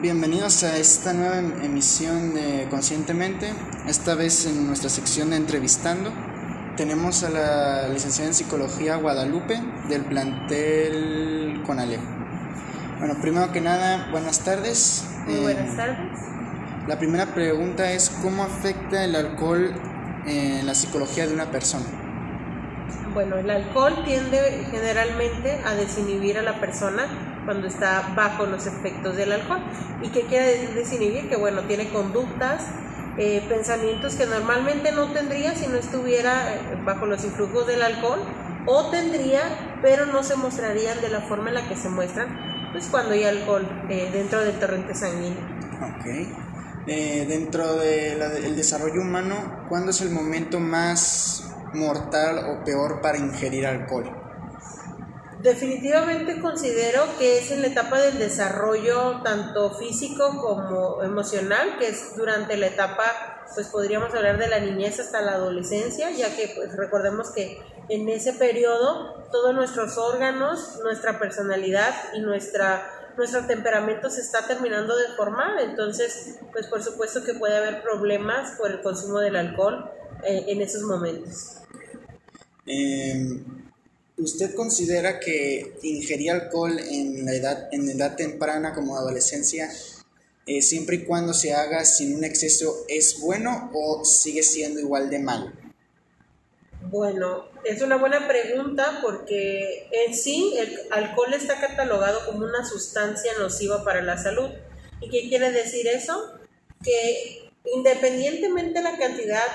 bienvenidos 0.00 0.62
a 0.64 0.76
esta 0.76 1.12
nueva 1.12 1.38
em- 1.38 1.52
emisión 1.64 2.34
de 2.34 2.66
Conscientemente, 2.70 3.52
esta 3.86 4.14
vez 4.14 4.46
en 4.46 4.66
nuestra 4.66 4.88
sección 4.90 5.30
de 5.30 5.36
entrevistando. 5.36 6.12
Tenemos 6.76 7.24
a 7.24 7.30
la 7.30 7.88
licenciada 7.88 8.28
en 8.28 8.34
Psicología 8.34 8.96
Guadalupe 8.96 9.60
del 9.88 10.04
plantel 10.04 11.62
Conalep. 11.66 12.00
Bueno, 12.98 13.14
primero 13.20 13.52
que 13.52 13.60
nada, 13.60 14.08
buenas 14.10 14.40
tardes. 14.40 15.04
Muy 15.26 15.34
Eh, 15.34 15.40
buenas 15.42 15.76
tardes. 15.76 15.98
La 16.86 16.98
primera 16.98 17.26
pregunta 17.34 17.92
es, 17.92 18.10
¿cómo 18.22 18.44
afecta 18.44 19.04
el 19.04 19.14
alcohol 19.16 19.74
en 20.26 20.66
la 20.66 20.74
psicología 20.74 21.26
de 21.26 21.34
una 21.34 21.50
persona? 21.50 21.84
Bueno, 23.14 23.36
el 23.36 23.50
alcohol 23.50 24.04
tiende 24.04 24.66
generalmente 24.70 25.60
a 25.64 25.74
desinhibir 25.74 26.38
a 26.38 26.42
la 26.42 26.60
persona 26.60 27.06
cuando 27.44 27.66
está 27.66 28.12
bajo 28.14 28.46
los 28.46 28.66
efectos 28.66 29.16
del 29.16 29.32
alcohol. 29.32 29.60
¿Y 30.02 30.08
qué 30.08 30.22
quiere 30.22 30.46
decir 30.52 30.74
desinhibir? 30.74 31.28
Que 31.28 31.36
bueno, 31.36 31.62
tiene 31.62 31.88
conductas, 31.88 32.66
eh, 33.16 33.42
pensamientos 33.48 34.14
que 34.14 34.26
normalmente 34.26 34.92
no 34.92 35.12
tendría 35.12 35.54
si 35.54 35.66
no 35.66 35.76
estuviera 35.76 36.54
eh, 36.54 36.60
bajo 36.84 37.06
los 37.06 37.24
influjos 37.24 37.66
del 37.66 37.82
alcohol, 37.82 38.20
o 38.66 38.90
tendría, 38.90 39.78
pero 39.80 40.06
no 40.06 40.22
se 40.22 40.36
mostrarían 40.36 41.00
de 41.00 41.08
la 41.08 41.22
forma 41.22 41.48
en 41.48 41.54
la 41.54 41.68
que 41.68 41.76
se 41.76 41.88
muestran, 41.88 42.28
pues 42.72 42.86
cuando 42.88 43.14
hay 43.14 43.24
alcohol 43.24 43.66
eh, 43.88 44.10
dentro 44.12 44.40
del 44.40 44.58
torrente 44.58 44.94
sanguíneo. 44.94 45.40
Ok. 45.96 46.06
Eh, 46.86 47.26
dentro 47.28 47.76
del 47.76 48.56
desarrollo 48.56 49.02
humano, 49.02 49.66
¿cuándo 49.68 49.90
es 49.90 50.00
el 50.00 50.10
momento 50.10 50.58
más 50.58 51.54
mortal 51.74 52.38
o 52.50 52.64
peor 52.64 53.00
para 53.00 53.18
ingerir 53.18 53.66
alcohol? 53.66 54.10
Definitivamente 55.40 56.40
considero 56.40 57.04
que 57.16 57.38
es 57.38 57.52
en 57.52 57.62
la 57.62 57.68
etapa 57.68 58.00
del 58.00 58.18
desarrollo 58.18 59.22
tanto 59.22 59.70
físico 59.78 60.36
como 60.40 61.00
emocional, 61.04 61.78
que 61.78 61.88
es 61.88 62.16
durante 62.16 62.56
la 62.56 62.66
etapa, 62.66 63.44
pues 63.54 63.68
podríamos 63.68 64.12
hablar 64.14 64.38
de 64.38 64.48
la 64.48 64.58
niñez 64.58 64.98
hasta 64.98 65.22
la 65.22 65.34
adolescencia, 65.34 66.10
ya 66.10 66.34
que 66.34 66.52
pues 66.56 66.76
recordemos 66.76 67.30
que 67.30 67.62
en 67.88 68.08
ese 68.08 68.32
periodo 68.32 69.28
todos 69.30 69.54
nuestros 69.54 69.96
órganos, 69.96 70.80
nuestra 70.82 71.20
personalidad 71.20 71.94
y 72.14 72.20
nuestra 72.20 72.82
nuestro 73.16 73.46
temperamento 73.46 74.10
se 74.10 74.20
está 74.20 74.46
terminando 74.46 74.96
de 74.96 75.08
formar, 75.16 75.58
entonces 75.60 76.38
pues 76.52 76.68
por 76.68 76.82
supuesto 76.82 77.24
que 77.24 77.34
puede 77.34 77.56
haber 77.56 77.82
problemas 77.82 78.52
por 78.52 78.70
el 78.70 78.80
consumo 78.80 79.18
del 79.18 79.34
alcohol 79.34 79.90
eh, 80.24 80.44
en 80.48 80.62
esos 80.62 80.82
momentos. 80.82 81.58
Eh, 82.66 83.40
¿Usted 84.18 84.54
considera 84.54 85.20
que 85.20 85.78
ingerir 85.82 86.32
alcohol 86.32 86.76
en 86.78 87.24
la 87.24 87.34
edad, 87.34 87.68
en 87.70 87.88
edad 87.88 88.16
temprana 88.16 88.74
como 88.74 88.96
adolescencia, 88.96 89.70
eh, 90.46 90.60
siempre 90.60 90.96
y 90.96 91.04
cuando 91.04 91.32
se 91.32 91.54
haga 91.54 91.84
sin 91.84 92.16
un 92.16 92.24
exceso, 92.24 92.84
es 92.88 93.20
bueno 93.20 93.70
o 93.72 94.04
sigue 94.04 94.42
siendo 94.42 94.80
igual 94.80 95.08
de 95.08 95.20
malo? 95.20 95.52
Bueno, 96.90 97.44
es 97.64 97.82
una 97.82 97.96
buena 97.96 98.26
pregunta 98.26 98.98
porque 99.02 99.88
en 99.92 100.14
sí 100.14 100.54
el 100.58 100.80
alcohol 100.90 101.34
está 101.34 101.60
catalogado 101.60 102.24
como 102.26 102.44
una 102.44 102.64
sustancia 102.64 103.32
nociva 103.38 103.84
para 103.84 104.02
la 104.02 104.16
salud. 104.16 104.50
¿Y 105.00 105.10
qué 105.10 105.28
quiere 105.28 105.52
decir 105.52 105.86
eso? 105.86 106.38
Que 106.82 107.50
independientemente 107.74 108.78
de 108.78 108.82
la 108.82 108.96
cantidad 108.96 109.46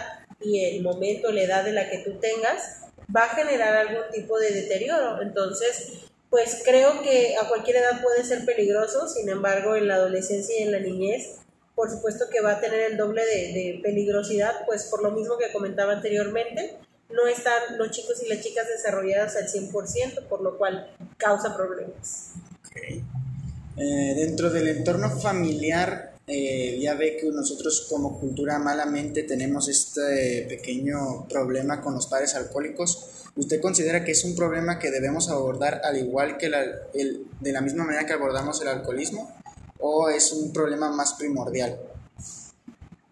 y 0.44 0.64
el 0.66 0.82
momento, 0.82 1.32
la 1.32 1.44
edad 1.44 1.64
de 1.64 1.74
la 1.74 1.90
que 1.90 2.00
tú 2.00 2.20
tengas, 2.20 2.82
va 3.16 3.26
a 3.26 3.36
generar 3.36 3.76
algún 3.76 4.04
tipo 4.12 4.40
de 4.40 4.52
deterioro. 4.52 5.22
Entonces, 5.22 5.94
pues 6.30 6.62
creo 6.66 7.02
que 7.02 7.36
a 7.38 7.48
cualquier 7.48 7.78
edad 7.78 8.02
puede 8.02 8.24
ser 8.24 8.46
peligroso, 8.46 9.08
sin 9.08 9.30
embargo, 9.30 9.76
en 9.76 9.88
la 9.88 9.96
adolescencia 9.96 10.60
y 10.60 10.64
en 10.64 10.72
la 10.72 10.80
niñez, 10.80 11.38
por 11.76 11.90
supuesto 11.90 12.26
que 12.32 12.42
va 12.42 12.54
a 12.54 12.62
tener 12.62 12.92
el 12.92 12.98
doble 12.98 13.26
de, 13.26 13.54
de 13.54 13.80
peligrosidad, 13.84 14.66
pues 14.66 14.86
por 14.86 15.04
lo 15.04 15.12
mismo 15.12 15.38
que 15.38 15.52
comentaba 15.52 15.94
anteriormente, 15.94 16.78
no 17.10 17.28
están 17.28 17.78
los 17.78 17.92
chicos 17.92 18.22
y 18.24 18.30
las 18.30 18.42
chicas 18.42 18.68
desarrolladas 18.68 19.36
al 19.36 19.48
100%, 19.48 20.28
por 20.28 20.42
lo 20.42 20.58
cual 20.58 20.90
causa 21.18 21.56
problemas. 21.56 22.34
Okay. 22.68 23.04
Eh, 23.78 24.14
dentro 24.16 24.50
del 24.50 24.68
entorno 24.68 25.10
familiar, 25.20 26.13
eh, 26.26 26.80
ya 26.80 26.94
ve 26.94 27.18
que 27.18 27.28
nosotros 27.28 27.88
como 27.90 28.18
cultura 28.18 28.58
malamente 28.58 29.24
tenemos 29.24 29.68
este 29.68 30.46
pequeño 30.48 31.28
problema 31.28 31.82
con 31.82 31.96
los 31.96 32.08
padres 32.08 32.34
alcohólicos. 32.36 33.10
¿Usted 33.36 33.60
considera 33.60 34.06
que 34.06 34.12
es 34.12 34.24
un 34.24 34.36
problema 34.36 34.80
que 34.80 34.90
debemos 34.90 35.30
abordar 35.30 35.82
al 35.84 35.98
igual 35.98 36.38
que 36.38 36.50
la, 36.50 36.64
el, 36.94 37.26
de 37.42 37.52
la 37.52 37.62
misma 37.62 37.84
manera 37.84 38.06
que 38.06 38.14
abordamos 38.14 38.62
el 38.62 38.70
alcoholismo? 38.70 39.36
¿O 39.80 40.08
es 40.08 40.32
un 40.32 40.54
problema 40.54 40.92
más 40.92 41.16
primordial? 41.16 41.78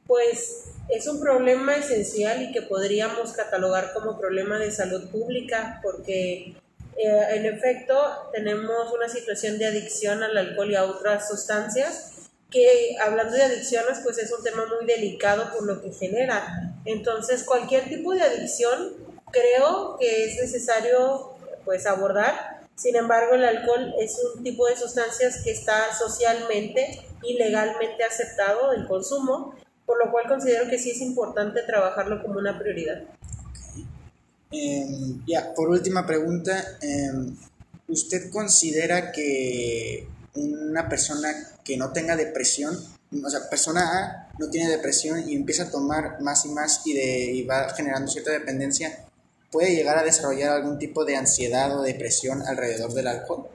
Pues 0.07 0.63
es 0.87 1.07
un 1.07 1.19
problema 1.19 1.75
esencial 1.75 2.41
y 2.43 2.53
que 2.53 2.61
podríamos 2.61 3.33
catalogar 3.33 3.93
como 3.93 4.17
problema 4.17 4.57
de 4.57 4.71
salud 4.71 5.09
pública 5.09 5.81
porque 5.83 6.55
eh, 6.97 7.25
en 7.31 7.45
efecto 7.45 7.95
tenemos 8.33 8.93
una 8.93 9.09
situación 9.09 9.57
de 9.57 9.67
adicción 9.67 10.23
al 10.23 10.37
alcohol 10.37 10.71
y 10.71 10.75
a 10.75 10.85
otras 10.85 11.27
sustancias 11.27 12.11
que 12.51 12.95
hablando 13.01 13.35
de 13.35 13.43
adicciones 13.43 13.99
pues 14.03 14.17
es 14.17 14.31
un 14.31 14.43
tema 14.43 14.63
muy 14.65 14.85
delicado 14.85 15.51
por 15.53 15.65
lo 15.65 15.81
que 15.81 15.91
genera. 15.91 16.75
Entonces 16.85 17.43
cualquier 17.43 17.85
tipo 17.85 18.13
de 18.13 18.21
adicción 18.21 18.93
creo 19.31 19.97
que 19.99 20.25
es 20.25 20.41
necesario 20.41 21.31
pues 21.65 21.87
abordar. 21.87 22.61
Sin 22.75 22.95
embargo 22.95 23.35
el 23.35 23.45
alcohol 23.45 23.93
es 23.99 24.19
un 24.35 24.43
tipo 24.43 24.67
de 24.67 24.75
sustancias 24.75 25.41
que 25.43 25.51
está 25.51 25.93
socialmente 25.93 27.01
y 27.23 27.37
legalmente 27.37 28.03
aceptado 28.03 28.73
el 28.73 28.85
consumo 28.87 29.55
por 29.91 30.05
lo 30.05 30.11
cual 30.11 30.25
considero 30.27 30.69
que 30.69 30.79
sí 30.79 30.91
es 30.91 31.01
importante 31.01 31.63
trabajarlo 31.63 32.21
como 32.21 32.39
una 32.39 32.57
prioridad. 32.57 33.03
Eh, 34.51 34.85
ya, 35.27 35.53
por 35.53 35.69
última 35.69 36.05
pregunta, 36.05 36.77
eh, 36.81 37.11
¿usted 37.89 38.29
considera 38.29 39.11
que 39.11 40.07
una 40.35 40.87
persona 40.87 41.29
que 41.63 41.77
no 41.77 41.91
tenga 41.91 42.15
depresión, 42.15 42.77
o 43.23 43.29
sea, 43.29 43.49
persona 43.49 43.81
A 43.81 44.31
no 44.39 44.49
tiene 44.49 44.69
depresión 44.69 45.29
y 45.29 45.35
empieza 45.35 45.63
a 45.63 45.71
tomar 45.71 46.21
más 46.21 46.45
y 46.45 46.49
más 46.49 46.81
y, 46.85 46.93
de, 46.93 47.31
y 47.31 47.45
va 47.45 47.69
generando 47.73 48.11
cierta 48.11 48.31
dependencia, 48.31 49.05
puede 49.51 49.75
llegar 49.75 49.97
a 49.97 50.03
desarrollar 50.03 50.53
algún 50.53 50.79
tipo 50.79 51.03
de 51.05 51.17
ansiedad 51.17 51.77
o 51.77 51.83
depresión 51.83 52.41
alrededor 52.47 52.93
del 52.93 53.07
alcohol? 53.07 53.47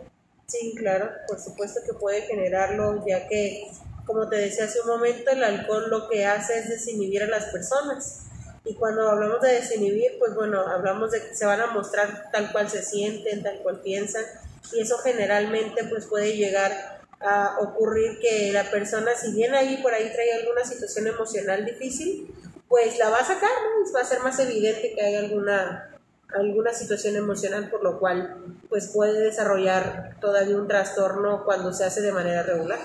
Sí, 0.46 0.74
claro, 0.76 1.10
por 1.26 1.40
supuesto 1.40 1.80
que 1.84 1.94
puede 1.94 2.22
generarlo, 2.22 3.04
ya 3.06 3.26
que 3.26 3.70
como 4.06 4.28
te 4.28 4.36
decía 4.36 4.64
hace 4.64 4.80
un 4.80 4.86
momento, 4.86 5.30
el 5.30 5.42
alcohol 5.42 5.90
lo 5.90 6.08
que 6.08 6.24
hace 6.24 6.60
es 6.60 6.68
desinhibir 6.68 7.24
a 7.24 7.26
las 7.26 7.46
personas. 7.46 8.22
Y 8.64 8.74
cuando 8.74 9.10
hablamos 9.10 9.40
de 9.40 9.54
desinhibir, 9.54 10.12
pues 10.18 10.34
bueno, 10.34 10.60
hablamos 10.60 11.10
de 11.10 11.22
que 11.22 11.34
se 11.34 11.44
van 11.44 11.60
a 11.60 11.66
mostrar 11.68 12.30
tal 12.32 12.52
cual 12.52 12.70
se 12.70 12.82
sienten, 12.82 13.42
tal 13.42 13.58
cual 13.62 13.80
piensan. 13.80 14.24
Y 14.72 14.80
eso 14.80 14.98
generalmente 14.98 15.84
pues 15.84 16.06
puede 16.06 16.36
llegar 16.36 16.96
a 17.20 17.58
ocurrir 17.60 18.18
que 18.20 18.52
la 18.52 18.70
persona, 18.70 19.12
si 19.14 19.32
bien 19.32 19.54
ahí 19.54 19.78
por 19.82 19.92
ahí 19.94 20.10
trae 20.12 20.34
alguna 20.34 20.64
situación 20.64 21.06
emocional 21.06 21.64
difícil, 21.64 22.32
pues 22.68 22.98
la 22.98 23.10
va 23.10 23.18
a 23.18 23.24
sacar, 23.24 23.50
¿no? 23.50 23.92
va 23.92 24.00
a 24.00 24.04
ser 24.04 24.20
más 24.20 24.38
evidente 24.38 24.92
que 24.94 25.00
hay 25.00 25.14
alguna, 25.16 25.96
alguna 26.34 26.74
situación 26.74 27.16
emocional, 27.16 27.70
por 27.70 27.82
lo 27.82 27.98
cual 27.98 28.58
pues 28.68 28.88
puede 28.88 29.20
desarrollar 29.20 30.16
todavía 30.20 30.56
un 30.56 30.68
trastorno 30.68 31.44
cuando 31.44 31.72
se 31.72 31.84
hace 31.84 32.00
de 32.00 32.12
manera 32.12 32.42
regular. 32.42 32.80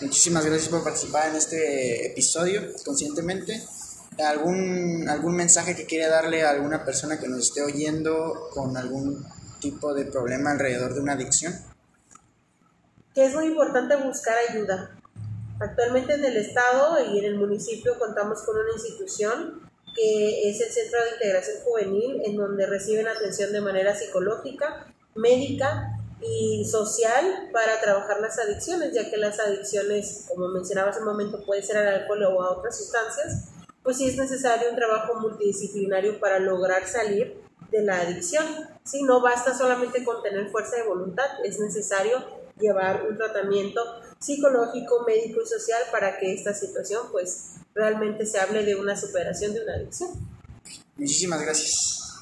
Muchísimas 0.00 0.44
gracias 0.44 0.68
por 0.68 0.84
participar 0.84 1.30
en 1.30 1.36
este 1.36 2.06
episodio 2.06 2.62
conscientemente. 2.84 3.62
¿Algún, 4.18 5.08
algún 5.08 5.36
mensaje 5.36 5.76
que 5.76 5.84
quiera 5.84 6.08
darle 6.08 6.42
a 6.42 6.50
alguna 6.50 6.84
persona 6.84 7.18
que 7.18 7.28
nos 7.28 7.40
esté 7.40 7.62
oyendo 7.62 8.48
con 8.52 8.76
algún 8.76 9.26
tipo 9.70 9.94
de 9.94 10.04
problema 10.04 10.52
alrededor 10.52 10.94
de 10.94 11.00
una 11.00 11.14
adicción? 11.14 11.52
Que 13.14 13.26
es 13.26 13.34
muy 13.34 13.46
importante 13.46 13.96
buscar 13.96 14.36
ayuda. 14.48 14.96
Actualmente 15.58 16.14
en 16.14 16.24
el 16.24 16.36
estado 16.36 17.12
y 17.12 17.18
en 17.18 17.24
el 17.24 17.36
municipio 17.36 17.98
contamos 17.98 18.42
con 18.42 18.56
una 18.56 18.72
institución 18.72 19.60
que 19.94 20.50
es 20.50 20.60
el 20.60 20.70
Centro 20.70 21.02
de 21.02 21.10
Integración 21.12 21.56
Juvenil 21.64 22.20
en 22.24 22.36
donde 22.36 22.66
reciben 22.66 23.08
atención 23.08 23.52
de 23.52 23.62
manera 23.62 23.96
psicológica, 23.96 24.94
médica 25.14 25.98
y 26.20 26.64
social 26.70 27.48
para 27.52 27.80
trabajar 27.80 28.20
las 28.20 28.38
adicciones, 28.38 28.92
ya 28.92 29.10
que 29.10 29.16
las 29.16 29.40
adicciones, 29.40 30.26
como 30.28 30.48
mencionaba 30.48 30.90
hace 30.90 31.00
un 31.00 31.06
momento, 31.06 31.42
puede 31.44 31.62
ser 31.62 31.78
al 31.78 31.88
alcohol 31.88 32.22
o 32.24 32.42
a 32.42 32.50
otras 32.58 32.76
sustancias, 32.76 33.48
pues 33.82 33.96
sí 33.96 34.08
es 34.08 34.16
necesario 34.16 34.68
un 34.68 34.76
trabajo 34.76 35.18
multidisciplinario 35.18 36.20
para 36.20 36.38
lograr 36.38 36.86
salir 36.86 37.45
de 37.76 37.84
la 37.84 38.00
adicción. 38.00 38.46
Si 38.84 39.02
no 39.02 39.20
basta 39.20 39.56
solamente 39.56 40.04
con 40.04 40.22
tener 40.22 40.50
fuerza 40.50 40.76
de 40.76 40.84
voluntad, 40.84 41.26
es 41.44 41.58
necesario 41.58 42.24
llevar 42.58 43.06
un 43.08 43.16
tratamiento 43.16 43.80
psicológico, 44.18 45.04
médico 45.06 45.40
y 45.42 45.46
social 45.46 45.80
para 45.92 46.18
que 46.18 46.32
esta 46.32 46.54
situación 46.54 47.06
pues 47.12 47.56
realmente 47.74 48.24
se 48.24 48.38
hable 48.38 48.64
de 48.64 48.74
una 48.74 48.96
superación 48.96 49.52
de 49.52 49.62
una 49.62 49.74
adicción. 49.74 50.10
Muchísimas 50.96 51.42
gracias. 51.42 52.05